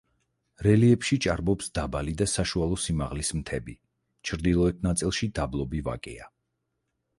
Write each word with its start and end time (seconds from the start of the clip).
რელიეფში 0.67 1.17
ჭარბობს 1.25 1.69
დაბალი 1.79 2.15
და 2.21 2.27
საშუალო 2.31 2.79
სიმაღლის 2.85 3.31
მთები, 3.41 3.77
ჩრდილოეთ 4.31 4.83
ნაწილში 4.89 5.33
დაბლობი 5.41 5.87
ვაკეა. 5.91 6.31